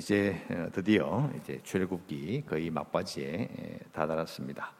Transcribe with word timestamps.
이제 0.00 0.34
어, 0.48 0.68
드디어 0.72 1.30
이제 1.36 1.60
출애굽기 1.62 2.44
거의 2.48 2.70
막바지에 2.70 3.80
다다랐습니다. 3.92 4.72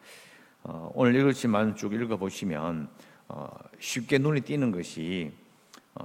어, 0.62 0.90
오늘 0.94 1.14
읽었지만 1.14 1.76
쭉 1.76 1.92
읽어보시면 1.92 2.88
어, 3.28 3.48
쉽게 3.78 4.16
눈에 4.16 4.40
띄는 4.40 4.72
것이 4.72 5.30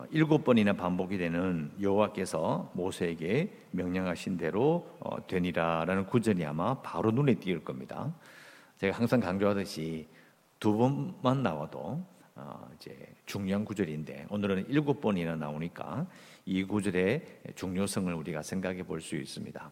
일곱 0.09 0.43
번이나 0.43 0.73
반복이 0.73 1.17
되는 1.17 1.71
여호와께서 1.79 2.71
모세에게 2.73 3.53
명령하신 3.71 4.35
대로 4.35 4.85
되니라라는 5.27 6.07
구절이 6.07 6.43
아마 6.43 6.81
바로 6.81 7.11
눈에 7.11 7.35
띄을 7.35 7.63
겁니다. 7.63 8.13
제가 8.79 8.97
항상 8.97 9.21
강조하듯이 9.21 10.09
두 10.59 10.75
번만 10.75 11.41
나와도 11.41 12.03
이제 12.75 12.95
중요한 13.25 13.63
구절인데 13.63 14.27
오늘은 14.29 14.65
일곱 14.69 14.99
번이나 14.99 15.35
나오니까 15.35 16.05
이 16.45 16.63
구절의 16.63 17.21
중요성을 17.55 18.13
우리가 18.13 18.41
생각해 18.41 18.83
볼 18.83 18.99
수 18.99 19.15
있습니다. 19.15 19.71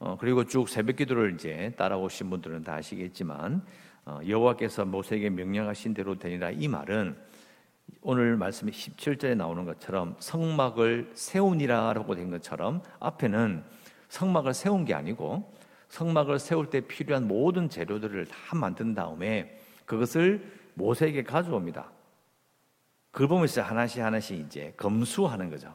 어, 0.00 0.16
그리고 0.20 0.44
쭉 0.44 0.68
새벽 0.68 0.96
기도를 0.96 1.34
이제 1.34 1.72
따라오신 1.76 2.30
분들은 2.30 2.62
다 2.62 2.74
아시겠지만 2.74 3.64
어, 4.04 4.20
여호와께서 4.26 4.84
모세에게 4.84 5.28
명령하신 5.30 5.92
대로 5.92 6.16
되니라 6.16 6.52
이 6.52 6.68
말은 6.68 7.16
오늘 8.02 8.36
말씀이 8.36 8.70
17절에 8.70 9.36
나오는 9.36 9.64
것처럼 9.64 10.14
성막을 10.20 11.10
세우니라라고 11.14 12.14
된 12.14 12.30
것처럼 12.30 12.82
앞에는 13.00 13.64
성막을 14.08 14.54
세운 14.54 14.84
게 14.84 14.94
아니고 14.94 15.52
성막을 15.88 16.38
세울 16.38 16.70
때 16.70 16.80
필요한 16.80 17.26
모든 17.26 17.68
재료들을 17.68 18.26
다 18.26 18.54
만든 18.54 18.94
다음에 18.94 19.58
그것을 19.84 20.58
모세에게 20.78 21.24
가져옵니다. 21.24 21.90
그걸 23.10 23.28
보면서 23.28 23.62
하나씩 23.62 24.02
하나씩 24.02 24.38
이제 24.38 24.72
검수하는 24.76 25.50
거죠. 25.50 25.74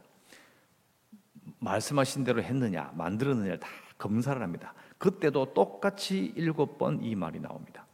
말씀하신 1.60 2.24
대로 2.24 2.42
했느냐, 2.42 2.92
만들었느냐 2.96 3.58
다 3.58 3.68
검사를 3.98 4.42
합니다. 4.42 4.74
그때도 4.98 5.54
똑같이 5.54 6.34
일곱 6.36 6.78
번 6.78 7.02
이 7.02 7.16
말이 7.16 7.40
나옵니다. 7.40 7.86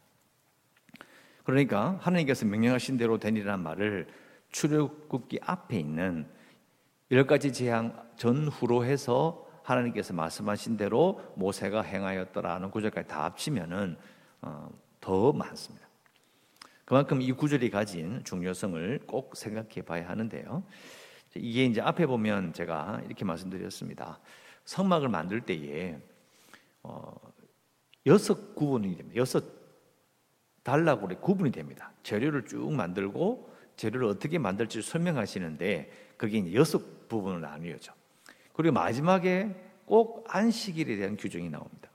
그러니까 1.44 1.98
하나님께서 2.00 2.46
명령하신 2.46 2.96
대로 2.96 3.18
되니라는 3.18 3.64
말을 3.64 4.08
출애굽기 4.52 5.40
앞에 5.42 5.78
있는 5.78 6.28
열 7.10 7.26
가지 7.26 7.52
재앙 7.52 8.08
전후로 8.16 8.84
해서 8.84 9.46
하나님께서 9.64 10.14
말씀하신 10.14 10.76
대로 10.76 11.20
모세가 11.34 11.82
행하였더라는 11.82 12.70
구절까지 12.70 13.08
다 13.08 13.24
합치면은 13.24 13.96
어, 14.42 14.70
더 15.00 15.32
많습니다. 15.32 15.89
그만큼 16.90 17.22
이 17.22 17.30
구절이 17.30 17.70
가진 17.70 18.20
중요성을 18.24 19.02
꼭 19.06 19.36
생각해 19.36 19.82
봐야 19.86 20.08
하는데요. 20.08 20.64
이게 21.36 21.64
이제 21.64 21.80
앞에 21.80 22.04
보면 22.04 22.52
제가 22.52 23.02
이렇게 23.06 23.24
말씀드렸습니다. 23.24 24.18
성막을 24.64 25.08
만들 25.08 25.40
때에 25.40 25.96
어, 26.82 27.14
여섯 28.06 28.56
구분이 28.56 28.96
됩니다. 28.96 29.20
여섯 29.20 29.44
달라고 30.64 31.06
구분이 31.20 31.52
됩니다. 31.52 31.92
재료를 32.02 32.46
쭉 32.46 32.72
만들고 32.72 33.48
재료를 33.76 34.08
어떻게 34.08 34.38
만들지 34.38 34.82
설명하시는데 34.82 35.92
그게 36.16 36.38
이제 36.38 36.54
여섯 36.54 37.08
부분을 37.08 37.40
나뉘어져. 37.40 37.92
그리고 38.52 38.74
마지막에 38.74 39.54
꼭 39.84 40.24
안식일에 40.26 40.96
대한 40.96 41.16
규정이 41.16 41.50
나옵니다. 41.50 41.88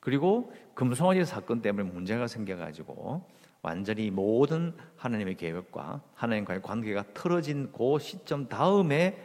그리고 0.00 0.52
금송아지 0.74 1.24
사건 1.24 1.62
때문에 1.62 1.88
문제가 1.88 2.26
생겨가지고 2.26 3.43
완전히 3.64 4.10
모든 4.10 4.74
하나님의 4.96 5.36
계획과 5.38 6.02
하나님과의 6.14 6.60
관계가 6.60 7.02
틀어진 7.14 7.72
그 7.72 7.98
시점 7.98 8.46
다음에 8.46 9.16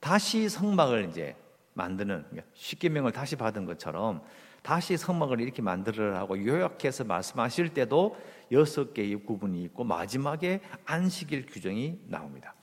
다시 0.00 0.48
성막을 0.48 1.08
이제 1.08 1.36
만드는 1.74 2.24
그러니까 2.28 2.50
십계명을 2.54 3.12
다시 3.12 3.36
받은 3.36 3.66
것처럼 3.66 4.22
다시 4.62 4.96
성막을 4.96 5.40
이렇게 5.40 5.62
만들으라고 5.62 6.44
요약해서 6.44 7.04
말씀하실 7.04 7.72
때도 7.72 8.16
여섯 8.50 8.92
개의 8.92 9.14
구분이 9.24 9.62
있고 9.66 9.84
마지막에 9.84 10.60
안식일 10.84 11.46
규정이 11.46 12.00
나옵니다. 12.08 12.54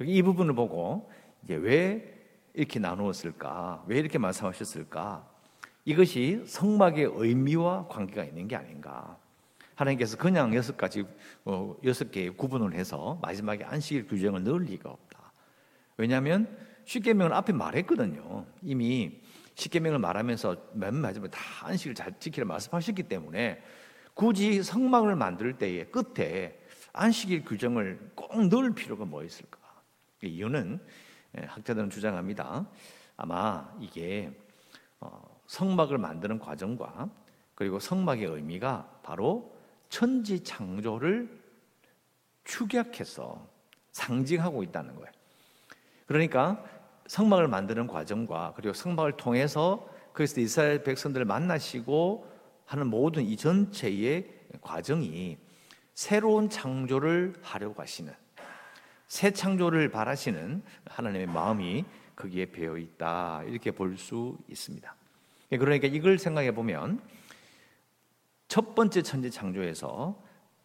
이 0.00 0.22
부분을 0.22 0.54
보고 0.54 1.10
이제 1.44 1.56
왜 1.56 2.14
이렇게 2.54 2.78
나누었을까? 2.78 3.84
왜 3.86 3.98
이렇게 3.98 4.16
말씀하셨을까? 4.16 5.28
이것이 5.84 6.42
성막의 6.46 7.10
의미와 7.12 7.88
관계가 7.88 8.24
있는 8.24 8.48
게 8.48 8.56
아닌가? 8.56 9.18
하나님께서 9.76 10.16
그냥 10.16 10.54
여섯 10.54 10.76
가지 10.76 11.04
어, 11.44 11.76
여섯 11.84 12.10
개의 12.10 12.30
구분을 12.30 12.74
해서 12.74 13.18
마지막에 13.22 13.64
안식일 13.64 14.08
규정을 14.08 14.42
넣을 14.42 14.64
리가 14.64 14.90
없다. 14.90 15.32
왜냐하면 15.98 16.56
십계명을 16.84 17.32
앞에 17.32 17.52
말했거든요. 17.52 18.46
이미 18.62 19.20
십계명을 19.54 19.98
말하면서 19.98 20.56
맨 20.74 20.94
마지막에 20.94 21.30
다 21.30 21.40
안식을 21.62 21.94
잘 21.94 22.18
지키라 22.18 22.46
말씀하셨기 22.46 23.04
때문에 23.04 23.62
굳이 24.14 24.62
성막을 24.62 25.14
만들 25.16 25.58
때에 25.58 25.84
끝에 25.84 26.58
안식일 26.92 27.44
규정을 27.44 28.12
꼭 28.14 28.46
넣을 28.48 28.74
필요가 28.74 29.04
뭐 29.04 29.22
있을까? 29.22 29.58
이유는 30.22 30.80
예, 31.38 31.44
학자들은 31.44 31.90
주장합니다. 31.90 32.66
아마 33.18 33.70
이게 33.78 34.32
어, 35.00 35.40
성막을 35.46 35.98
만드는 35.98 36.38
과정과 36.38 37.10
그리고 37.54 37.78
성막의 37.78 38.24
의미가 38.24 39.00
바로 39.02 39.55
천지 39.88 40.42
창조를 40.42 41.28
축약해서 42.44 43.46
상징하고 43.92 44.62
있다는 44.62 44.94
거예요. 44.94 45.10
그러니까 46.06 46.62
성막을 47.06 47.48
만드는 47.48 47.86
과정과 47.86 48.54
그리고 48.56 48.72
성막을 48.72 49.16
통해서 49.16 49.88
그래서 50.12 50.40
이스라엘 50.40 50.82
백성들을 50.82 51.26
만나시고 51.26 52.26
하는 52.64 52.86
모든 52.88 53.24
이 53.24 53.36
전체의 53.36 54.28
과정이 54.60 55.38
새로운 55.94 56.48
창조를 56.48 57.34
하려고 57.42 57.80
하시는 57.82 58.12
새 59.08 59.30
창조를 59.30 59.90
바라시는 59.90 60.62
하나님의 60.86 61.26
마음이 61.26 61.84
거기에 62.16 62.46
배어 62.46 62.76
있다 62.76 63.42
이렇게 63.44 63.70
볼 63.70 63.96
수 63.96 64.36
있습니다. 64.48 64.94
그러니까 65.50 65.86
이걸 65.86 66.18
생각해 66.18 66.52
보면 66.52 67.00
첫 68.48 68.74
번째 68.74 69.02
천지 69.02 69.30
창조에서 69.30 70.22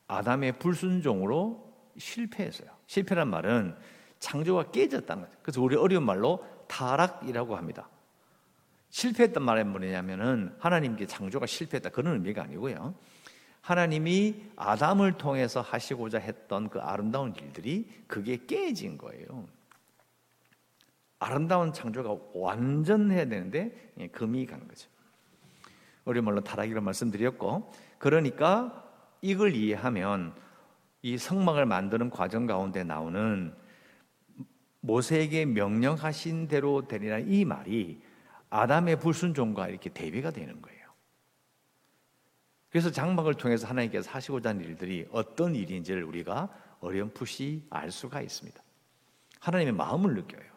아담의 0.08 0.60
불순종으로 0.60 1.72
실패했어요. 1.98 2.70
실패란 2.88 3.30
말은 3.30 3.76
창조가 4.20 4.72
깨졌다는 4.72 5.24
거죠. 5.24 5.38
그래서 5.42 5.62
우리 5.62 5.76
어려운 5.76 6.04
말로 6.04 6.46
타락이라고 6.68 7.56
합니다. 7.56 7.90
실패했단 8.90 9.42
말은 9.42 9.72
뭐냐면은 9.72 10.54
하나님께 10.60 11.08
창조가 11.08 11.46
실패했다 11.46 11.90
그런 11.90 12.16
의미가 12.16 12.44
아니고요. 12.44 12.94
하나님이 13.62 14.52
아담을 14.56 15.14
통해서 15.14 15.62
하시고자 15.62 16.20
했던 16.20 16.70
그 16.70 16.80
아름다운 16.80 17.34
일들이 17.36 17.88
그게 18.08 18.46
깨진 18.46 18.98
거예요. 18.98 19.48
아름다운 21.20 21.72
창조가 21.72 22.18
완전해야 22.34 23.26
되는데 23.26 23.94
예, 24.00 24.08
금이 24.08 24.46
간 24.48 24.68
거죠. 24.68 24.90
우리 26.06 26.22
물론 26.22 26.44
타락이로 26.44 26.82
말씀드렸고 26.82 27.72
그러니까 27.98 28.84
이걸 29.22 29.56
이해하면 29.56 30.34
이 31.04 31.18
성막을 31.18 31.66
만드는 31.66 32.10
과정 32.10 32.46
가운데 32.46 32.84
나오는 32.84 33.54
모세에게 34.82 35.46
명령하신 35.46 36.48
대로 36.48 36.88
되리라 36.88 37.20
이 37.20 37.46
말이 37.46 38.02
아담의 38.50 39.00
불순종과 39.00 39.70
이렇게 39.70 39.90
대비가 39.90 40.32
되는 40.32 40.62
거예요. 40.62 40.82
그래서 42.70 42.90
장막을 42.90 43.36
통해서 43.36 43.68
하나님께서 43.68 44.10
하시고자 44.12 44.50
하는 44.50 44.64
일들이 44.64 45.08
어떤 45.12 45.56
일인지를 45.56 46.04
우리가 46.04 46.50
어렴풋이 46.80 47.68
알 47.70 47.92
수가 47.92 48.22
있습니다. 48.22 48.62
하나님의 49.40 49.74
마음을 49.74 50.16
느껴요. 50.16 50.50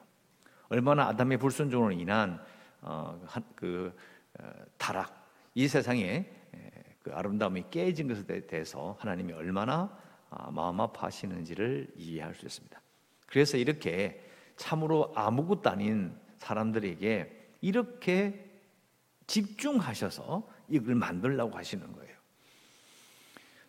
얼마나 0.69 1.07
아담의 1.09 1.39
불순종으로 1.39 1.93
인한 1.93 2.41
어, 2.81 3.21
그 3.55 3.95
어, 4.39 4.51
타락, 4.79 5.24
이 5.55 5.69
세상에 5.69 6.27
그 7.03 7.13
아름다움이 7.13 7.65
깨진 7.71 8.09
것에 8.09 8.25
대해서 8.47 8.97
하나님이 8.99 9.33
얼마나 9.33 9.97
아, 10.31 10.51
마음 10.51 10.81
아파하시는지를 10.81 11.93
이해할 11.97 12.35
수 12.35 12.47
있습니다. 12.47 12.81
그래서 13.27 13.57
이렇게 13.57 14.21
참으로 14.57 15.13
아무것도 15.15 15.71
아닌 15.71 16.17
사람들에게 16.39 17.57
이렇게 17.61 18.51
집중하셔서 19.27 20.49
이걸 20.69 20.95
만들려고 20.95 21.57
하시는 21.57 21.93
거예요. 21.93 22.15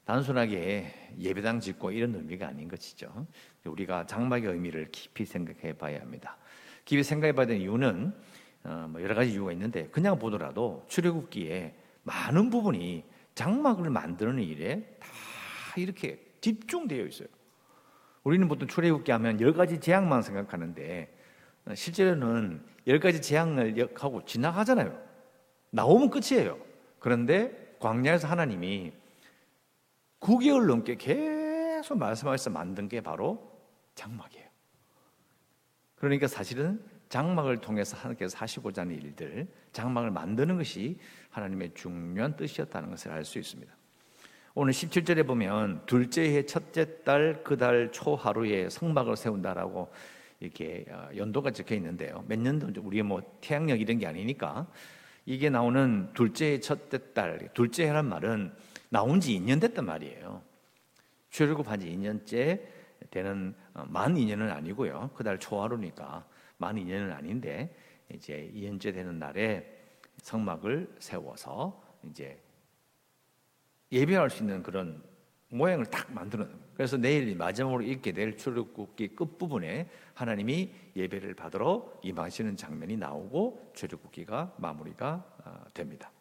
단순하게 0.06 1.12
예배당 1.20 1.60
짓고 1.60 1.92
이런 1.92 2.16
의미가 2.16 2.48
아닌 2.48 2.68
것이죠. 2.68 3.28
우리가 3.64 4.06
장막의 4.06 4.50
의미를 4.50 4.90
깊이 4.92 5.26
생각해 5.26 5.74
봐야 5.74 6.00
합니다. 6.00 6.38
깊이 6.84 7.04
생각해 7.04 7.34
봐야 7.34 7.48
되는 7.48 7.62
이유는 7.62 8.14
어, 8.66 8.88
뭐 8.90 9.02
여러 9.02 9.14
가지 9.14 9.32
이유가 9.32 9.52
있는데 9.52 9.88
그냥 9.90 10.18
보더라도 10.18 10.84
출애굽기에 10.88 11.76
많은 12.04 12.50
부분이 12.50 13.04
장막을 13.36 13.90
만드는 13.90 14.40
일에 14.40 14.98
다 15.00 15.08
이렇게 15.78 16.20
집중되어 16.42 17.06
있어요. 17.06 17.28
우리는 18.24 18.48
보통 18.48 18.68
출애굽기 18.68 19.12
하면 19.12 19.40
열 19.40 19.54
가지 19.54 19.80
재앙만 19.80 20.24
생각하는데 20.24 21.16
어, 21.68 21.76
실제로는 21.76 22.64
열 22.88 23.00
가지 23.00 23.22
재앙을 23.22 23.88
하고 23.96 24.26
지나가잖아요. 24.26 25.00
나오면 25.70 26.10
끝이에요. 26.10 26.58
그런데 27.00 27.76
광야에서 27.80 28.28
하나님이 28.28 28.94
9개월 30.20 30.66
넘게 30.66 30.96
계속 30.96 31.98
말씀하셔서 32.00 32.50
만든 32.50 32.90
게 32.90 33.02
바로 33.02 33.52
장막이에요. 33.94 34.46
그러니까 35.96 36.28
사실은 36.28 36.82
장막을 37.10 37.62
통해서 37.62 37.96
하나님께서 37.98 38.38
하시고자 38.38 38.81
하는 38.81 38.96
일들, 38.96 39.48
장막을 39.74 40.12
만드는 40.12 40.57
것이 40.57 40.98
하나님의 41.30 41.72
중요한 41.75 42.36
뜻이었다는 42.36 42.90
것을 42.90 43.12
알 43.12 43.24
수 43.25 43.40
있습니다. 43.40 43.72
오늘 44.56 44.72
17절에 44.74 45.28
보면 45.28 45.86
둘째 45.86 46.22
해 46.34 46.46
첫째 46.46 47.04
달 47.04 47.44
그 47.44 47.57
달 47.57 47.92
초 47.92 48.16
하루에 48.16 48.69
성막을 48.69 49.16
세운다라고 49.18 49.92
이렇게 50.40 50.86
어, 50.90 51.10
연도가 51.16 51.52
적혀 51.52 51.75
있는데요. 51.75 52.24
몇 52.28 52.40
년도 52.40 52.81
우리 52.81 53.02
뭐 53.02 53.22
태양력 53.42 53.81
이런 53.81 53.98
게 54.00 54.08
아니니까 54.08 54.68
이게 55.25 55.50
나오는 55.50 56.10
둘째 56.13 56.54
해 56.54 56.60
첫째 56.60 57.13
달 57.13 57.50
둘째 57.54 57.88
해란 57.88 58.08
말은 58.08 58.54
나온 58.90 59.19
지 59.19 59.38
2년 59.40 59.60
됐단 59.60 59.86
말이에요. 59.86 60.42
출애굽한 61.31 61.80
지 61.81 61.88
2년째 61.90 62.62
되는 63.12 63.54
어, 63.74 63.86
만 63.88 64.16
2년은 64.16 64.51
아니고요. 64.51 65.12
그 65.16 65.24
달 65.24 65.38
초하루니까 65.40 66.25
만 66.57 66.75
2년은 66.75 67.13
아닌데 67.13 67.75
이제 68.13 68.52
2년째 68.54 68.94
되는 68.94 69.19
날에 69.19 69.72
성막을 70.18 70.96
세워서 71.00 71.84
이제 72.10 72.42
예배할 73.92 74.30
수 74.30 74.44
있는 74.44 74.63
그런 74.63 75.04
모양을 75.50 75.86
딱 75.86 76.12
만드는 76.12 76.66
그래서 76.74 76.98
내일 76.98 77.36
마지막으로 77.36 77.81
읽게 77.84 78.12
될 78.12 78.36
출애굽기 78.36 79.16
끝부분에 79.16 79.90
하나님이 80.13 80.74
예배를 80.96 81.34
받으러 81.36 81.94
임하시는 82.04 82.58
장면이 82.58 82.98
나오고 82.98 83.72
출애굽기가 83.74 84.56
마무리가 84.58 85.24
어, 85.46 85.63
됩니다. 85.74 86.12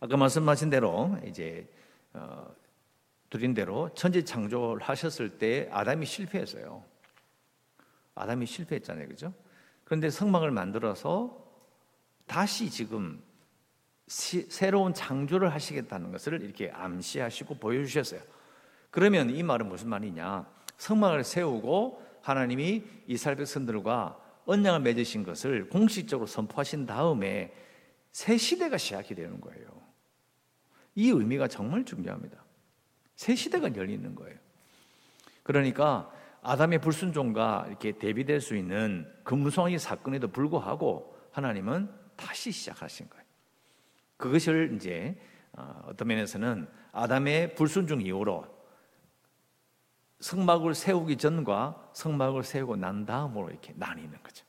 아까 0.00 0.16
말씀하신 0.16 0.70
대로 0.70 1.16
이제 1.24 1.68
어, 2.12 2.52
드린 3.30 3.54
대로 3.54 3.92
천지 3.94 4.24
창조를 4.24 4.82
하셨을 4.82 5.38
때 5.38 5.68
아담이 5.72 6.06
실패했어요. 6.06 6.84
아담이 8.14 8.46
실패했잖아요, 8.46 9.08
그죠? 9.08 9.32
그런데 9.84 10.10
성막을 10.10 10.50
만들어서 10.50 11.42
다시 12.26 12.70
지금 12.70 13.22
시, 14.06 14.42
새로운 14.50 14.94
창조를 14.94 15.52
하시겠다는 15.52 16.12
것을 16.12 16.42
이렇게 16.42 16.70
암시하시고 16.70 17.56
보여주셨어요. 17.56 18.20
그러면 18.90 19.30
이 19.30 19.42
말은 19.42 19.68
무슨 19.68 19.88
말이냐? 19.88 20.46
성막을 20.76 21.24
세우고 21.24 22.02
하나님이 22.22 22.84
이스라엘 23.06 23.36
백성들과 23.36 24.20
언약을 24.46 24.80
맺으신 24.80 25.24
것을 25.24 25.68
공식적으로 25.68 26.26
선포하신 26.26 26.86
다음에 26.86 27.54
새 28.12 28.36
시대가 28.36 28.78
시작이 28.78 29.14
되는 29.14 29.40
거예요. 29.40 29.66
이 30.94 31.10
의미가 31.10 31.48
정말 31.48 31.84
중요합니다. 31.84 32.42
새 33.16 33.34
시대가 33.34 33.74
열리는 33.74 34.14
거예요. 34.14 34.38
그러니까 35.42 36.10
아담의 36.44 36.80
불순종과 36.80 37.64
이렇게 37.68 37.92
대비될 37.92 38.40
수 38.40 38.54
있는 38.54 39.10
금송아지 39.24 39.78
사건에도 39.78 40.28
불구하고 40.28 41.16
하나님은 41.32 41.90
다시 42.16 42.52
시작하신 42.52 43.08
거예요. 43.08 43.24
그것을 44.18 44.72
이제 44.74 45.18
어, 45.52 45.82
어떤 45.86 46.08
면에서는 46.08 46.68
아담의 46.92 47.54
불순종 47.54 48.02
이후로 48.02 48.46
성막을 50.20 50.74
세우기 50.74 51.16
전과 51.16 51.90
성막을 51.94 52.42
세우고 52.44 52.76
난 52.76 53.06
다음으로 53.06 53.50
이렇게 53.50 53.72
나뉘는 53.76 54.22
거죠. 54.22 54.44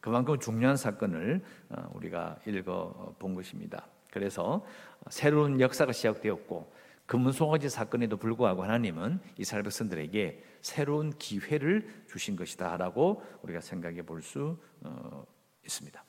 그만큼 0.00 0.38
중요한 0.38 0.76
사건을 0.76 1.42
어, 1.70 1.90
우리가 1.94 2.38
읽어 2.46 3.14
본 3.18 3.34
것입니다. 3.34 3.86
그래서 4.10 4.64
새로운 5.08 5.58
역사가 5.58 5.92
시작되었고 5.92 6.72
금송아지 7.06 7.68
사건에도 7.68 8.16
불구하고 8.16 8.62
하나님은 8.62 9.20
이스라엘 9.36 9.62
백성들에게 9.64 10.42
새로운 10.62 11.12
기회를 11.18 12.04
주신 12.08 12.36
것이다라고 12.36 13.22
우리가 13.42 13.60
생각해 13.60 14.02
볼수 14.02 14.58
어, 14.80 15.24
있습니다. 15.64 16.02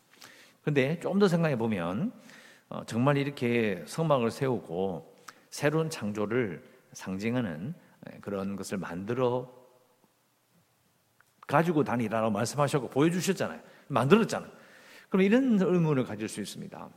그런데 0.62 1.00
좀 1.00 1.20
더 1.20 1.28
생각해 1.28 1.58
보면 1.58 2.12
어, 2.70 2.84
정말 2.86 3.18
이렇게 3.18 3.84
성막을 3.88 4.32
세우고 4.32 5.16
새로운 5.50 5.90
창조를 5.90 6.64
상징하는 6.94 7.74
예, 8.12 8.20
그런 8.20 8.56
것을 8.56 8.78
만들어 8.78 9.54
가지고 11.48 11.84
다니라고 11.84 12.32
말씀하셨고 12.32 12.90
보여주셨잖아요. 12.90 13.62
만들었잖아요. 13.88 14.52
그럼 15.10 15.26
이런 15.26 15.62
의문을 15.62 16.04
가질 16.06 16.28
수 16.28 16.42
있습니다. 16.42 16.90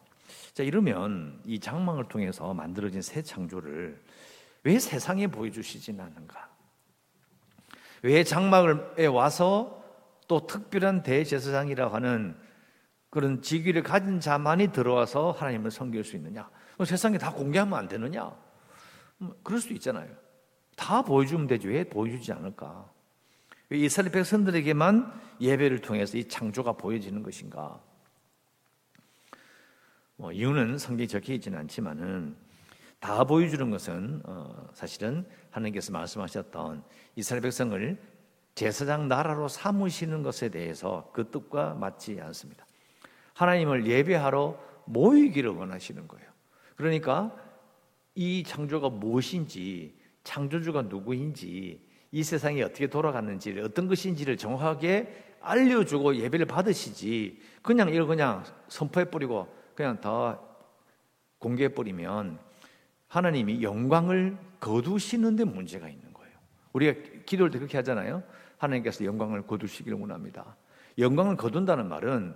자, 0.52 0.62
이러면 0.62 1.40
이 1.44 1.60
장막을 1.60 2.08
통해서 2.08 2.54
만들어진 2.54 3.02
새 3.02 3.22
창조를 3.22 4.02
왜 4.64 4.78
세상에 4.78 5.26
보여주시진 5.26 6.00
않는가? 6.00 6.48
왜 8.02 8.24
장막에 8.24 9.06
와서 9.06 9.82
또 10.26 10.46
특별한 10.46 11.02
대제사장이라고 11.02 11.94
하는 11.94 12.36
그런 13.10 13.40
직위를 13.40 13.82
가진 13.82 14.20
자만이 14.20 14.72
들어와서 14.72 15.30
하나님을 15.32 15.70
섬길 15.70 16.04
수 16.04 16.16
있느냐? 16.16 16.50
세상에 16.84 17.18
다 17.18 17.32
공개하면 17.32 17.78
안 17.78 17.88
되느냐? 17.88 18.36
음, 19.22 19.32
그럴 19.42 19.60
수도 19.60 19.74
있잖아요. 19.74 20.08
다 20.76 21.02
보여주면 21.02 21.46
되지 21.46 21.66
왜 21.68 21.84
보여주지 21.84 22.32
않을까? 22.32 22.88
왜 23.70 23.78
이스라엘 23.78 24.12
백성들에게만 24.12 25.12
예배를 25.40 25.80
통해서 25.80 26.16
이 26.16 26.28
창조가 26.28 26.72
보여지는 26.72 27.22
것인가? 27.22 27.80
뭐 30.18 30.32
이유는 30.32 30.78
성경에 30.78 31.06
적혀 31.06 31.32
있지는 31.34 31.58
않지만은 31.60 32.36
다 32.98 33.22
보여주는 33.22 33.70
것은 33.70 34.20
어, 34.24 34.68
사실은 34.72 35.24
하나님께서 35.50 35.92
말씀하셨던 35.92 36.82
이스라엘 37.14 37.40
백성을 37.40 37.96
제사장 38.56 39.06
나라로 39.06 39.46
삼으시는 39.46 40.24
것에 40.24 40.48
대해서 40.48 41.08
그 41.14 41.30
뜻과 41.30 41.74
맞지 41.74 42.20
않습니다. 42.20 42.66
하나님을 43.34 43.86
예배하러 43.86 44.58
모이기를 44.86 45.50
원하시는 45.50 46.08
거예요. 46.08 46.26
그러니까 46.74 47.32
이 48.16 48.42
창조가 48.42 48.88
무엇인지, 48.88 49.96
창조주가 50.24 50.82
누구인지, 50.82 51.86
이 52.10 52.22
세상이 52.24 52.60
어떻게 52.62 52.88
돌아갔는지, 52.88 53.56
어떤 53.60 53.86
것인지를 53.86 54.36
정확하게 54.36 55.36
알려주고 55.40 56.16
예배를 56.16 56.46
받으시지, 56.46 57.40
그냥 57.62 57.90
이걸 57.90 58.08
그냥 58.08 58.42
선포해버리고, 58.66 59.57
그냥 59.78 60.00
다 60.00 60.40
공개해 61.38 61.68
버리면 61.68 62.40
하나님이 63.06 63.62
영광을 63.62 64.36
거두시는데 64.58 65.44
문제가 65.44 65.88
있는 65.88 66.12
거예요. 66.12 66.32
우리가 66.72 67.00
기도할 67.24 67.52
때 67.52 67.60
그렇게 67.60 67.76
하잖아요. 67.76 68.24
하나님께서 68.56 69.04
영광을 69.04 69.46
거두시기를 69.46 69.96
원합니다. 69.96 70.56
영광을 70.98 71.36
거둔다는 71.36 71.88
말은 71.88 72.34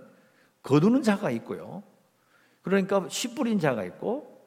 거두는 0.61 1.01
자가 1.01 1.31
있고요. 1.31 1.83
그러니까 2.61 3.09
씨 3.09 3.35
뿌린 3.35 3.59
자가 3.59 3.83
있고 3.83 4.41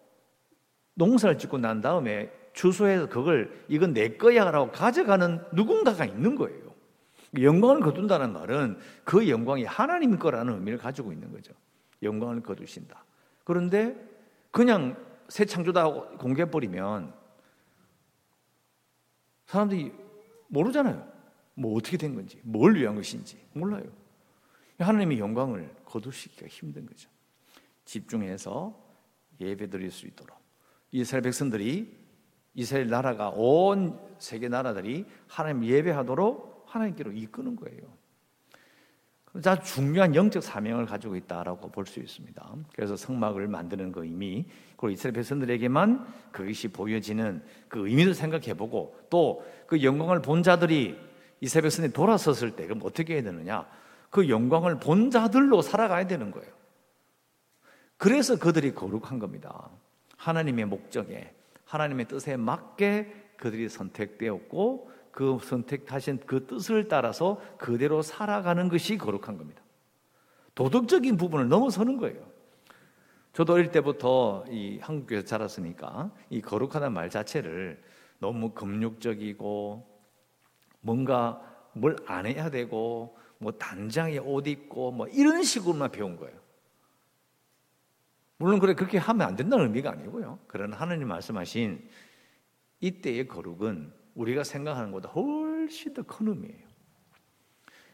농사를 0.95 1.37
짓고 1.37 1.59
난 1.59 1.83
다음에 1.83 2.33
주소해서 2.55 3.11
그걸 3.11 3.63
이건 3.69 3.93
내 3.93 4.17
거야라고 4.17 4.73
가져가는 4.73 5.45
누군가가 5.53 6.07
있는 6.07 6.35
거예요. 6.35 6.73
영광을 7.43 7.81
거둔다는 7.81 8.33
말은 8.33 8.79
그 9.05 9.29
영광이 9.29 9.65
하나님 9.65 10.19
거라는 10.19 10.55
의미를 10.55 10.79
가지고 10.79 11.13
있는 11.13 11.31
거죠. 11.31 11.53
영광을 12.03 12.43
거두신다. 12.43 13.05
그런데 13.45 13.97
그냥 14.51 14.97
새 15.29 15.45
창조다 15.45 15.91
공개해버리면 16.19 17.15
사람들이 19.47 19.93
모르잖아요. 20.49 21.17
뭐 21.55 21.77
어떻게 21.77 21.97
된 21.97 22.15
건지, 22.15 22.41
뭘 22.43 22.75
위한 22.77 22.95
것인지 22.95 23.39
몰라요. 23.53 23.85
하나님의 24.79 25.19
영광을 25.19 25.75
거두시기가 25.85 26.47
힘든 26.49 26.87
거죠. 26.87 27.09
집중해서 27.85 28.79
예배 29.41 29.71
드릴 29.71 29.91
수 29.91 30.07
있도록 30.07 30.37
이스라엘 30.91 31.23
백성들이 31.23 32.07
이스라엘 32.55 32.89
나라가 32.89 33.31
온 33.31 33.99
세계 34.19 34.49
나라들이 34.49 35.07
하나님 35.29 35.65
예배하도록 35.65 36.65
하나님께로 36.67 37.13
이끄는 37.13 37.57
거예요. 37.57 37.96
자 39.43 39.59
중요한 39.61 40.15
영적 40.15 40.43
사명을 40.43 40.87
가지고 40.87 41.17
있다라고 41.17 41.71
볼 41.71 41.87
수 41.87 42.01
있습니다. 42.01 42.55
그래서 42.75 42.97
성막을 42.97 43.49
만드는 43.49 43.93
그 43.93 44.05
의미, 44.05 44.45
그리고 44.77 44.91
이스라엘 44.91 45.15
백성들에게만 45.15 46.07
그것이 46.33 46.69
보여지는 46.69 47.43
그 47.69 47.89
의미를 47.89 48.15
생각해보고 48.15 49.07
또 49.11 49.43
그 49.67 49.83
영광을 49.83 50.23
본 50.23 50.43
자들이 50.43 50.97
이스라엘 51.41 51.63
백성이 51.65 51.93
돌아섰을 51.93 52.57
때 52.57 52.67
그럼 52.67 52.81
어떻게 52.85 53.15
해야 53.15 53.23
되느냐? 53.23 53.67
그 54.11 54.29
영광을 54.29 54.79
본 54.79 55.11
자들로 55.11 55.61
살아가야 55.61 56.07
되는 56.07 56.31
거예요. 56.31 56.51
그래서 57.97 58.39
그들이 58.39 58.75
거룩한 58.75 59.19
겁니다. 59.19 59.69
하나님의 60.17 60.67
목적에, 60.67 61.35
하나님의 61.65 62.07
뜻에 62.09 62.37
맞게 62.37 63.33
그들이 63.37 63.69
선택되었고 63.69 64.91
그 65.17 65.39
선택하신 65.43 66.21
그 66.27 66.47
뜻을 66.47 66.89
따라서 66.89 67.41
그대로 67.57 68.03
살아가는 68.03 68.69
것이 68.69 68.99
거룩한 68.99 69.39
겁니다. 69.39 69.63
도덕적인 70.55 71.17
부분을 71.17 71.49
넘어서는 71.49 71.97
거예요. 71.97 72.23
저도 73.33 73.55
어릴 73.55 73.71
때부터 73.73 74.45
이 74.51 74.79
한국에서 74.83 75.25
자랐으니까 75.25 76.11
이 76.29 76.43
거룩하다는 76.43 76.93
말 76.93 77.09
자체를 77.09 77.83
너무 78.19 78.51
금욕적이고 78.51 79.89
뭔가 80.83 81.41
뭘 81.73 81.97
안 82.07 82.27
해야 82.27 82.51
되고 82.51 83.17
뭐 83.39 83.53
단장에 83.53 84.19
옷 84.19 84.47
입고 84.47 84.93
뭐 84.93 85.09
이런 85.09 85.43
식으로만 85.43 85.93
배운 85.93 86.17
거예요. 86.17 86.39
물론 88.37 88.59
그래 88.59 88.75
그렇게 88.75 88.99
하면 88.99 89.27
안 89.27 89.35
된다는 89.35 89.65
의미가 89.65 89.93
아니고요. 89.93 90.41
그러나 90.47 90.77
하나님 90.77 91.09
말씀하신 91.09 91.89
이때의 92.81 93.29
거룩은 93.29 94.05
우리가 94.17 94.45
생각하는 94.45 94.91
것보다 94.91 95.09
훨씬 95.11 95.95
더 95.95 96.03
큰 96.03 96.29
의미예요. 96.29 96.67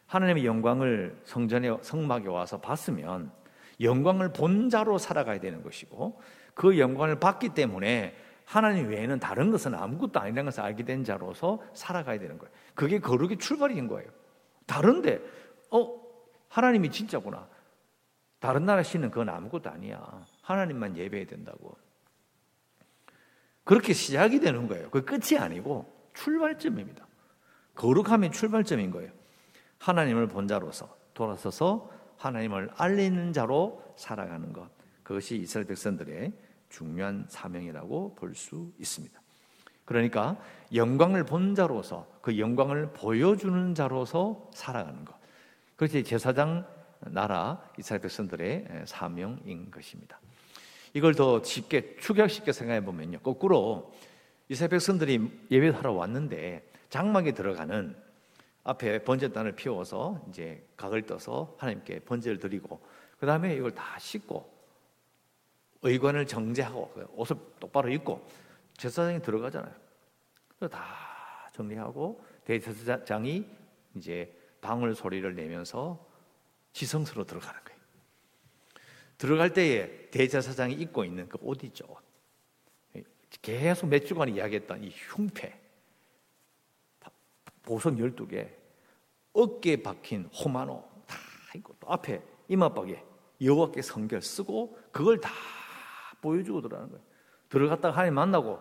하나님의 0.07 0.45
영광을 0.45 1.21
성전에 1.25 1.77
성막에 1.83 2.29
와서 2.29 2.61
봤으면 2.61 3.33
영광을 3.81 4.33
본 4.33 4.69
자로 4.69 4.99
살아가야 4.99 5.41
되는 5.41 5.63
것이고 5.63 6.21
그 6.55 6.79
영광을 6.79 7.19
받기 7.19 7.51
때문에 7.51 8.15
하나님 8.45 8.89
외에는 8.89 9.19
다른 9.19 9.51
것은 9.51 9.75
아무것도 9.75 10.21
아니라는 10.21 10.45
것을 10.45 10.61
알게 10.63 10.85
된 10.85 11.05
자로서 11.05 11.63
살아가야 11.73 12.19
되는 12.19 12.39
거예요. 12.39 12.53
그게 12.75 12.99
거룩의 12.99 13.39
출발인 13.39 13.89
거예요. 13.89 14.11
다른데 14.67 15.21
어 15.71 16.03
하나님이 16.49 16.91
진짜구나. 16.91 17.49
다른 18.39 18.67
나라 18.67 18.83
신은 18.83 19.11
그건 19.11 19.31
아무것도 19.31 19.71
아니야. 19.71 20.27
하나님만 20.43 20.97
예배해야 20.97 21.27
된다고. 21.27 21.77
그렇게 23.65 23.93
시작이 23.93 24.41
되는 24.41 24.67
거예요. 24.69 24.91
그 24.91 25.05
끝이 25.05 25.39
아니고 25.39 26.02
출발점입니다. 26.15 27.07
거룩함의 27.75 28.33
출발점인 28.33 28.91
거예요. 28.91 29.11
하나님을 29.79 30.29
본 30.29 30.47
자로서 30.47 30.97
돌아서서 31.15 31.91
하나님을 32.19 32.71
알리는 32.77 33.33
자로 33.33 33.83
살아가는 33.97 34.53
것. 34.53 34.69
그것이 35.03 35.37
이스라엘 35.37 35.67
백성들의 35.67 36.33
중요한 36.69 37.27
사명이라고 37.29 38.15
볼 38.15 38.35
수 38.35 38.73
있습니다. 38.79 39.21
그러니까 39.85 40.39
영광을 40.75 41.25
본 41.25 41.55
자로서 41.55 42.07
그 42.23 42.39
영광을 42.39 42.93
보여주는 42.93 43.75
자로서 43.75 44.49
살아가는 44.55 45.05
것. 45.05 45.15
그것이 45.77 46.05
제사장 46.05 46.67
나라 47.01 47.61
이스라엘 47.79 48.01
백성들의 48.01 48.85
사명인 48.87 49.71
것입니다. 49.71 50.21
이걸 50.95 51.15
더 51.15 51.43
쉽게 51.43 51.97
축약쉽게 51.97 52.53
생각해 52.53 52.85
보면요. 52.85 53.19
거꾸로 53.21 53.93
이스라엘 54.53 54.69
백성들이 54.69 55.47
예배하러 55.51 55.95
왔는데 55.95 56.63
장막에 56.91 57.33
들어가는 57.33 57.97
앞에 58.65 59.03
번제단을 59.03 59.53
피워서 59.53 60.23
이제 60.29 60.63
각을 60.77 61.07
떠서 61.07 61.57
하나님께 61.57 62.01
번제를 62.01 62.39
드리고 62.39 62.79
그 63.19 63.25
다음에 63.25 63.57
이걸 63.57 63.71
다 63.71 63.99
씻고 63.99 64.53
의관을 65.81 66.27
정제하고 66.27 66.93
옷을 67.15 67.37
똑바로 67.61 67.89
입고 67.89 68.29
제사장이 68.77 69.23
들어가잖아요. 69.23 69.75
다 70.71 71.49
정리하고 71.55 72.23
대제사장이 72.45 73.47
이제 73.97 74.37
방울 74.61 74.95
소리를 74.95 75.35
내면서 75.35 75.99
지성스로 76.75 77.25
들어가는 77.25 77.59
거예요. 77.65 77.81
들어갈 79.17 79.55
때에 79.55 80.11
대제사장이 80.11 80.75
입고 80.75 81.07
있는 81.07 81.27
그 81.31 81.39
옷 81.41 81.65
있죠. 81.65 81.87
계속 83.41 83.89
몇 83.89 84.05
주간 84.05 84.29
이야기했던 84.29 84.85
이 84.85 84.91
흉패, 84.91 85.59
보석 87.63 87.95
12개, 87.95 88.49
어깨에 89.33 89.83
박힌 89.83 90.27
호마노 90.27 90.85
다 91.07 91.17
있고 91.57 91.75
또 91.81 91.91
앞에 91.91 92.21
이마박에 92.49 93.03
여호와께 93.41 93.83
성결 93.83 94.21
쓰고 94.23 94.79
그걸 94.91 95.21
다 95.21 95.31
보여주고 96.21 96.61
들어가는 96.61 96.91
거예요. 96.91 97.05
들어갔다가 97.49 97.97
하나님 97.97 98.15
만나고 98.15 98.59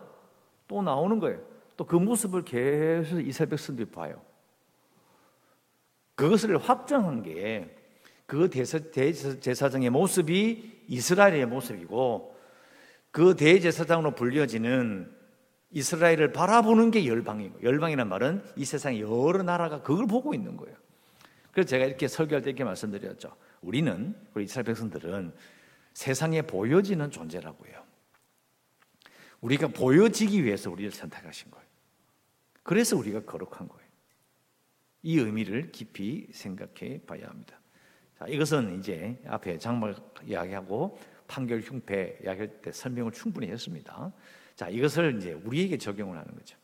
또 0.68 0.82
나오는 0.82 1.20
거예요. 1.20 1.42
또 1.78 1.86
그 1.86 1.96
모습을 1.96 2.44
계속 2.44 3.20
이스라엘 3.20 3.50
백성들이 3.50 3.90
봐요. 3.90 4.22
그것을 6.16 6.58
확정한 6.58 7.24
게 7.24 7.82
그 8.32 8.50
대제사장의 8.50 9.90
모습이 9.90 10.86
이스라엘의 10.88 11.48
모습이고 11.48 12.34
그 13.12 13.36
대제사장으로 13.36 14.16
불려지는 14.16 15.14
이스라엘을 15.72 16.32
바라보는 16.34 16.92
게 16.92 17.06
열방이고 17.06 17.64
열방이란 17.64 18.08
말은 18.10 18.44
이 18.56 18.66
세상의 18.66 19.02
여러 19.02 19.44
나라가 19.44 19.82
그걸 19.82 20.08
보고 20.08 20.34
있는 20.34 20.58
거예요. 20.58 20.76
그래서 21.52 21.70
제가 21.70 21.86
이렇게 21.86 22.08
설교할 22.08 22.42
때 22.42 22.50
이렇게 22.50 22.64
말씀드렸죠. 22.64 23.36
우리는 23.62 24.16
우리 24.34 24.46
이스라엘 24.46 24.66
백성들은 24.66 25.34
세상에 25.94 26.42
보여지는 26.42 27.12
존재라고요. 27.12 27.84
우리가 29.42 29.68
보여지기 29.68 30.44
위해서 30.44 30.72
우리를 30.72 30.92
선택하신 30.92 31.52
거예요. 31.52 31.66
그래서 32.64 32.96
우리가 32.96 33.22
거룩한 33.22 33.68
거예요. 33.68 33.92
이 35.04 35.18
의미를 35.18 35.72
깊이 35.72 36.28
생각해 36.32 37.02
봐야 37.08 37.28
합니다. 37.28 37.60
자, 38.20 38.28
이것은 38.28 38.80
이제 38.80 39.20
앞에 39.26 39.58
장막 39.58 40.14
이야기하고 40.26 40.98
판결 41.32 41.62
흉패 41.62 42.20
이야기할 42.26 42.62
때 42.62 42.74
설명을 42.74 43.14
충분히 43.14 43.48
했습니다. 43.48 44.12
자, 44.58 44.68
이것을 44.68 45.16
이제 45.18 45.32
우리에게 45.32 45.78
적용을 45.78 46.18
하는 46.18 46.36
거죠. 46.36 46.58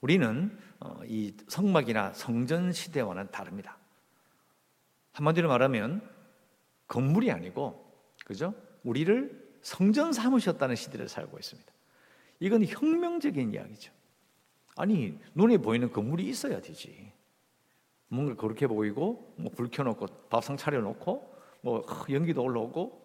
우리는 0.00 0.58
어, 0.80 1.00
이 1.04 1.34
성막이나 1.48 2.14
성전 2.14 2.72
시대와는 2.72 3.30
다릅니다. 3.30 3.76
한마디로 5.12 5.48
말하면 5.48 6.00
건물이 6.88 7.30
아니고 7.30 7.84
그죠? 8.24 8.54
우리를 8.84 9.58
성전 9.60 10.14
삼으셨다는 10.14 10.76
시대를 10.76 11.08
살고 11.08 11.38
있습니다. 11.38 11.70
이건 12.40 12.64
혁명적인 12.64 13.52
이야기죠. 13.52 13.92
아니 14.76 15.18
눈에 15.34 15.58
보이는 15.58 15.92
건물이 15.92 16.26
있어야 16.26 16.60
되지. 16.62 17.12
뭔가 18.08 18.34
그렇게 18.34 18.66
보이고 18.66 19.34
뭐 19.36 19.52
불 19.54 19.68
켜놓고 19.70 20.06
밥상 20.30 20.56
차려놓고 20.56 21.34
뭐 21.60 21.86
연기도 22.10 22.42
올라오고 22.42 23.03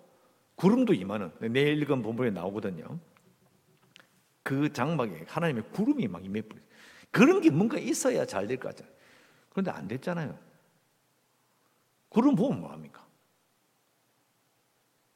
구름도 0.59 0.93
임하는 0.93 1.31
내일 1.39 1.81
읽은 1.81 2.01
본문에 2.01 2.31
나오거든요. 2.31 2.99
그 4.43 4.73
장막에 4.73 5.23
하나님의 5.25 5.63
구름이 5.71 6.09
막 6.09 6.23
임해버려. 6.25 6.61
그런 7.11 7.39
게 7.39 7.49
뭔가 7.49 7.77
있어야 7.77 8.25
잘 8.25 8.45
될 8.45 8.59
것 8.59 8.69
같잖아요. 8.69 8.93
그런데 9.49 9.71
안 9.71 9.87
됐잖아요. 9.87 10.37
구름 12.09 12.35
보면 12.35 12.59
뭐합니까? 12.59 13.07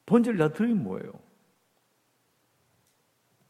다 0.06 0.48
드리면 0.48 0.82
뭐예요? 0.82 1.12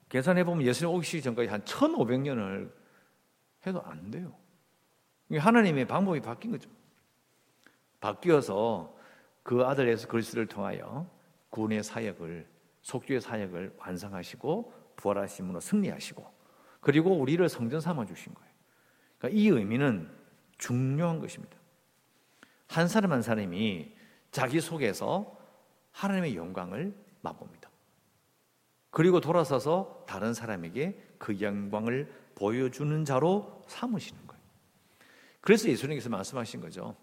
계산해보면 0.08 0.66
예수님 0.66 0.92
오기 0.94 1.22
전까지 1.22 1.48
한 1.48 1.62
1500년을 1.62 2.72
해도 3.66 3.82
안 3.82 4.10
돼요. 4.10 4.36
하나님의 5.32 5.86
방법이 5.86 6.20
바뀐 6.20 6.50
거죠. 6.50 6.68
바뀌어서 8.00 8.96
그 9.44 9.64
아들 9.64 9.88
예수 9.88 10.08
그리스도를 10.08 10.46
통하여 10.46 11.08
구원의 11.54 11.84
사역을 11.84 12.48
속죄의 12.82 13.20
사역을 13.20 13.76
완성하시고 13.78 14.72
부활하심으로 14.96 15.60
승리하시고 15.60 16.34
그리고 16.80 17.16
우리를 17.16 17.48
성전 17.48 17.80
삼아 17.80 18.06
주신 18.06 18.34
거예요. 18.34 18.50
그러니까 19.18 19.40
이 19.40 19.46
의미는 19.48 20.10
중요한 20.58 21.20
것입니다. 21.20 21.56
한 22.66 22.88
사람 22.88 23.12
한 23.12 23.22
사람이 23.22 23.94
자기 24.32 24.60
속에서 24.60 25.38
하나님의 25.92 26.36
영광을 26.36 26.92
맛봅니다. 27.20 27.70
그리고 28.90 29.20
돌아서서 29.20 30.04
다른 30.08 30.34
사람에게 30.34 31.00
그 31.18 31.40
영광을 31.40 32.12
보여주는 32.34 33.04
자로 33.04 33.62
삼으시는 33.68 34.26
거예요. 34.26 34.42
그래서 35.40 35.68
예수님께서 35.68 36.10
말씀하신 36.10 36.60
거죠. 36.60 36.96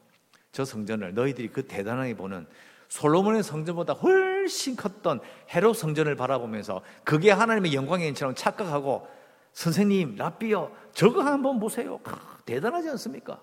저 0.51 0.65
성전을 0.65 1.13
너희들이 1.13 1.47
그 1.47 1.65
대단하게 1.65 2.15
보는 2.15 2.47
솔로몬의 2.89 3.43
성전보다 3.43 3.93
훨 3.93 4.30
씬 4.47 4.75
컸던 4.75 5.21
헤롯 5.53 5.75
성전을 5.75 6.15
바라보면서 6.15 6.81
그게 7.03 7.31
하나님의 7.31 7.73
영광인처럼 7.73 8.35
착각하고 8.35 9.07
선생님, 9.53 10.15
라비어 10.15 10.71
저거 10.93 11.21
한번 11.23 11.59
보세요. 11.59 11.99
대단하지 12.45 12.89
않습니까? 12.91 13.41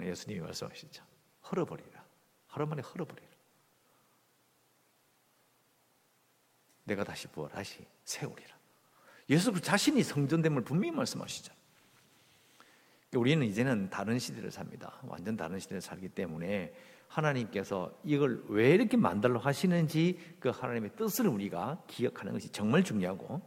예수님이 0.00 0.40
말씀하시죠. 0.40 1.02
헐어버리라. 1.50 2.04
하루 2.46 2.66
만에 2.66 2.82
헐어버리라. 2.82 3.28
내가 6.84 7.04
다시 7.04 7.26
부활하시 7.28 7.84
세우리라. 8.04 8.54
예수 9.30 9.52
그 9.52 9.60
자신이 9.60 10.02
성전됨을 10.02 10.62
분명히 10.62 10.94
말씀하시죠. 10.94 11.52
우리는 13.14 13.46
이제는 13.46 13.90
다른 13.90 14.18
시대를 14.18 14.50
삽니다. 14.50 14.98
완전 15.02 15.36
다른 15.36 15.58
시대를 15.58 15.80
살기 15.80 16.10
때문에 16.10 16.74
하나님께서 17.08 17.92
이걸 18.04 18.44
왜 18.48 18.70
이렇게 18.70 18.96
만들어 18.96 19.38
하시는지 19.38 20.18
그 20.40 20.48
하나님의 20.48 20.90
뜻을 20.96 21.28
우리가 21.28 21.82
기억하는 21.86 22.32
것이 22.32 22.50
정말 22.50 22.82
중요하고 22.82 23.40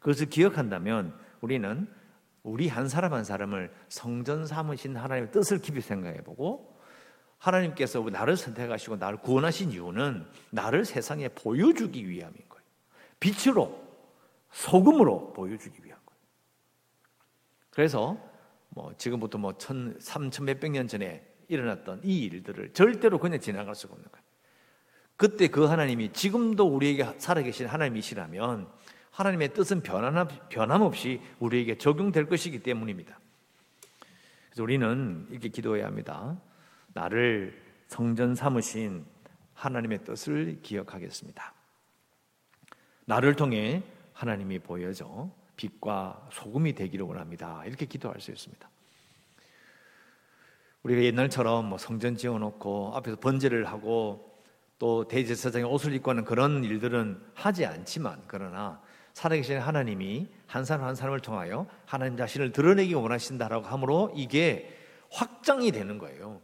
그것을 0.00 0.28
기억한다면 0.28 1.16
우리는 1.40 1.88
우리 2.42 2.68
한 2.68 2.88
사람 2.88 3.12
한 3.12 3.24
사람을 3.24 3.72
성전 3.88 4.46
삼으신 4.46 4.96
하나님의 4.96 5.32
뜻을 5.32 5.60
깊이 5.60 5.80
생각해 5.80 6.22
보고 6.22 6.76
하나님께서 7.38 8.00
나를 8.00 8.36
선택하시고 8.36 8.96
나를 8.96 9.18
구원하신 9.18 9.72
이유는 9.72 10.26
나를 10.50 10.84
세상에 10.84 11.28
보여주기 11.28 12.08
위함인 12.08 12.36
거예요. 12.48 12.64
빛으로, 13.20 13.86
소금으로 14.50 15.32
보여주기 15.32 15.84
위한 15.84 15.98
거예요. 16.06 16.20
그래서 17.70 18.16
뭐 18.68 18.92
지금부터 18.96 19.38
뭐 19.38 19.56
천, 19.58 19.96
삼천 20.00 20.46
몇백 20.46 20.70
년 20.70 20.88
전에 20.88 21.26
일어났던 21.48 22.00
이 22.04 22.24
일들을 22.24 22.72
절대로 22.72 23.18
그냥 23.18 23.40
지나갈 23.40 23.74
수가 23.74 23.94
없는 23.94 24.10
거예요. 24.10 24.24
그때 25.16 25.48
그 25.48 25.64
하나님이 25.64 26.12
지금도 26.12 26.66
우리에게 26.66 27.14
살아계신 27.18 27.66
하나님이시라면 27.66 28.68
하나님의 29.10 29.54
뜻은 29.54 29.82
변함없이 29.82 31.22
우리에게 31.38 31.78
적용될 31.78 32.28
것이기 32.28 32.62
때문입니다. 32.62 33.18
그래서 34.50 34.62
우리는 34.62 35.26
이렇게 35.30 35.48
기도해야 35.48 35.86
합니다. 35.86 36.38
나를 36.92 37.58
성전 37.88 38.34
삼으신 38.34 39.06
하나님의 39.54 40.04
뜻을 40.04 40.60
기억하겠습니다. 40.62 41.54
나를 43.06 43.36
통해 43.36 43.82
하나님이 44.12 44.58
보여져 44.58 45.30
빛과 45.56 46.28
소금이 46.30 46.74
되기를 46.74 47.06
원합니다. 47.06 47.64
이렇게 47.64 47.86
기도할 47.86 48.20
수 48.20 48.30
있습니다. 48.32 48.68
우리가 50.86 51.02
옛날처럼 51.02 51.68
뭐 51.68 51.78
성전 51.78 52.16
지어놓고 52.16 52.92
앞에서 52.94 53.16
번제를 53.16 53.64
하고 53.64 54.30
또 54.78 55.08
대제사장의 55.08 55.66
옷을 55.68 55.92
입고 55.94 56.12
하는 56.12 56.24
그런 56.24 56.62
일들은 56.62 57.20
하지 57.34 57.66
않지만 57.66 58.22
그러나 58.28 58.80
살아계신 59.12 59.58
하나님이 59.58 60.28
한 60.46 60.64
사람 60.64 60.86
한 60.86 60.94
사람을 60.94 61.18
통하여 61.20 61.66
하나님 61.86 62.16
자신을 62.16 62.52
드러내기 62.52 62.94
원하신다라고 62.94 63.66
하므로 63.66 64.12
이게 64.14 64.78
확장이 65.10 65.72
되는 65.72 65.98
거예요. 65.98 66.40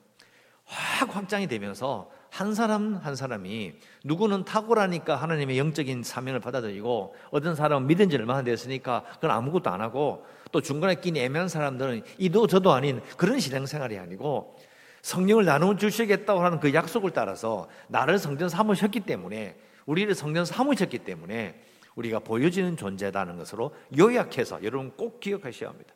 확 0.64 1.14
확장이 1.14 1.46
되면서 1.46 2.10
한 2.28 2.52
사람 2.52 2.96
한 2.96 3.14
사람이 3.14 3.74
누구는 4.04 4.44
탁월하니까 4.44 5.14
하나님의 5.14 5.56
영적인 5.56 6.02
사명을 6.02 6.40
받아들이고 6.40 7.14
어떤 7.30 7.54
사람은 7.54 7.86
믿은 7.86 8.10
지 8.10 8.16
얼마 8.16 8.38
안 8.38 8.44
됐으니까 8.44 9.04
그건 9.14 9.30
아무것도 9.30 9.70
안 9.70 9.80
하고 9.80 10.26
또 10.52 10.60
중간에 10.60 10.96
낀 10.96 11.16
애매한 11.16 11.48
사람들은 11.48 12.02
이도 12.18 12.46
저도 12.46 12.72
아닌 12.72 13.00
그런 13.16 13.40
신앙생활이 13.40 13.98
아니고 13.98 14.56
성령을 15.00 15.44
나누어 15.44 15.76
주시겠다고 15.76 16.40
하는 16.40 16.60
그 16.60 16.72
약속을 16.72 17.10
따라서 17.10 17.68
나를 17.88 18.18
성전 18.18 18.48
삼으셨기 18.48 19.00
때문에 19.00 19.56
우리를 19.86 20.14
성전 20.14 20.44
삼으셨기 20.44 20.98
때문에 21.00 21.60
우리가 21.96 22.20
보여지는 22.20 22.76
존재다는 22.76 23.36
것으로 23.36 23.74
요약해서 23.98 24.62
여러분 24.62 24.92
꼭 24.92 25.20
기억하셔야 25.20 25.70
합니다. 25.70 25.92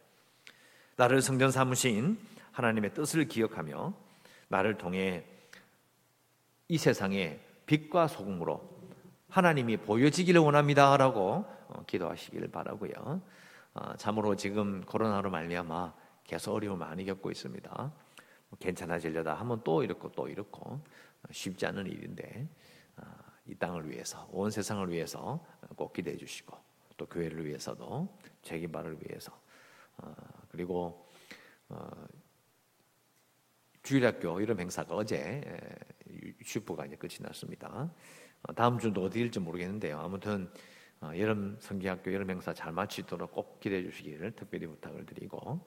나를 0.96 1.22
성전 1.22 1.50
삼으신 1.50 2.18
하나님의 2.52 2.94
뜻을 2.94 3.28
기억하며 3.28 3.94
나를 4.48 4.78
통해 4.78 5.24
이 6.68 6.78
세상에 6.78 7.38
빛과 7.66 8.08
소금으로 8.08 8.76
하나님이 9.28 9.76
보여지기를 9.78 10.40
원합니다라고 10.40 11.44
어, 11.68 11.84
기도하시기를 11.86 12.48
바라고요. 12.48 13.20
어, 13.76 13.94
참으로 13.98 14.34
지금 14.34 14.80
코로나로 14.86 15.30
말미암아 15.30 15.94
계속 16.24 16.54
어려움 16.54 16.78
많이 16.78 17.04
겪고 17.04 17.30
있습니다. 17.30 17.70
뭐 18.48 18.58
괜찮아지려다 18.58 19.34
하면 19.34 19.60
또 19.64 19.82
이렇고 19.82 20.12
또 20.12 20.28
이렇고 20.28 20.70
어, 20.70 20.82
쉽지 21.30 21.66
않은 21.66 21.86
일인데 21.86 22.48
이 23.44 23.54
땅을 23.54 23.88
위해서 23.90 24.26
온 24.32 24.50
세상을 24.50 24.90
위해서 24.90 25.44
꼭 25.76 25.92
기대해 25.92 26.16
주시고 26.16 26.56
또 26.96 27.06
교회를 27.06 27.44
위해서도 27.44 28.18
재개발을 28.42 28.98
위해서 29.02 29.38
그리고 30.48 31.06
주일학교 33.82 34.40
이런 34.40 34.58
행사가 34.58 34.96
어제 34.96 35.42
슈퍼가 36.42 36.86
이제 36.86 36.96
끝이 36.96 37.18
났습니다. 37.20 37.92
어, 38.42 38.52
다음 38.54 38.78
주도 38.78 39.04
어디일지 39.04 39.38
모르겠는데요. 39.38 40.00
아무튼 40.00 40.44
어, 40.44 40.75
여름 41.02 41.56
성기학교 41.60 42.12
여름 42.12 42.30
행사 42.30 42.52
잘 42.52 42.72
마치도록 42.72 43.32
꼭 43.32 43.60
기대해 43.60 43.82
주시기를 43.82 44.32
특별히 44.32 44.66
부탁을 44.66 45.06
드리고 45.06 45.60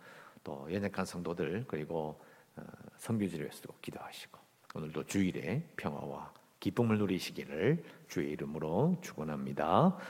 또 0.44 0.68
연약한 0.72 1.06
성도들 1.06 1.65
그리고 1.68 2.20
어, 2.56 2.63
성교지를 2.98 3.46
위해서도 3.46 3.74
기도하시고 3.82 4.39
오늘도 4.76 5.06
주일에 5.06 5.68
평화와 5.78 6.34
기쁨을 6.60 6.98
누리시기를 6.98 7.84
주의 8.08 8.32
이름으로 8.32 8.98
축원합니다. 9.02 9.98